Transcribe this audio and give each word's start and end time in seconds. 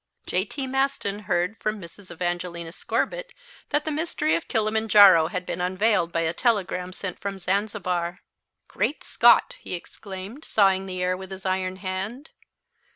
J.T. 0.25 0.65
Maston 0.65 1.19
heard 1.29 1.59
from 1.59 1.79
Mrs. 1.79 2.09
Evangelina 2.09 2.71
Scorbitt 2.71 3.35
that 3.69 3.85
the 3.85 3.91
mystery 3.91 4.33
of 4.33 4.47
Kilimanjaro 4.47 5.27
had 5.27 5.45
been 5.45 5.61
unveiled 5.61 6.11
by 6.11 6.21
a 6.21 6.33
telegram 6.33 6.91
sent 6.91 7.19
from 7.19 7.37
Zanzibar. 7.37 8.21
"Great 8.67 9.03
Scott!" 9.03 9.57
he 9.59 9.75
exclaimed, 9.75 10.43
sawing 10.43 10.87
the 10.87 11.03
air 11.03 11.15
with 11.15 11.29
his 11.29 11.45
iron 11.45 11.75
hand. 11.75 12.31